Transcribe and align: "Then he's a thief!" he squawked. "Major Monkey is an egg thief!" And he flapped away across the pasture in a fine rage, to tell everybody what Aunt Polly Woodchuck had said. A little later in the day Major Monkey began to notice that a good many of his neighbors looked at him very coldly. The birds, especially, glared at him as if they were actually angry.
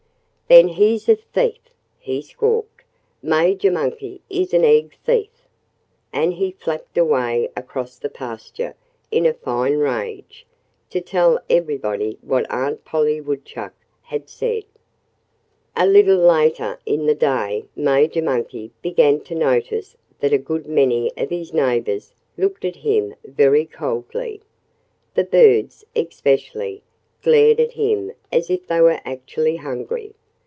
"Then 0.47 0.67
he's 0.67 1.07
a 1.07 1.15
thief!" 1.15 1.61
he 1.97 2.21
squawked. 2.21 2.83
"Major 3.21 3.71
Monkey 3.71 4.19
is 4.29 4.53
an 4.53 4.65
egg 4.65 4.97
thief!" 5.01 5.43
And 6.11 6.33
he 6.33 6.51
flapped 6.51 6.97
away 6.97 7.49
across 7.55 7.97
the 7.97 8.09
pasture 8.09 8.75
in 9.11 9.25
a 9.25 9.33
fine 9.33 9.77
rage, 9.77 10.45
to 10.89 10.99
tell 10.99 11.39
everybody 11.49 12.17
what 12.21 12.51
Aunt 12.51 12.83
Polly 12.83 13.21
Woodchuck 13.21 13.71
had 14.01 14.27
said. 14.27 14.65
A 15.77 15.87
little 15.87 16.17
later 16.17 16.79
in 16.85 17.05
the 17.05 17.15
day 17.15 17.63
Major 17.73 18.21
Monkey 18.21 18.71
began 18.81 19.21
to 19.21 19.35
notice 19.35 19.95
that 20.19 20.33
a 20.33 20.37
good 20.37 20.67
many 20.67 21.15
of 21.15 21.29
his 21.29 21.53
neighbors 21.53 22.13
looked 22.35 22.65
at 22.65 22.75
him 22.75 23.15
very 23.23 23.63
coldly. 23.65 24.41
The 25.13 25.23
birds, 25.23 25.85
especially, 25.95 26.83
glared 27.23 27.61
at 27.61 27.71
him 27.71 28.11
as 28.33 28.49
if 28.49 28.67
they 28.67 28.81
were 28.81 28.99
actually 29.05 29.57
angry. 29.57 30.13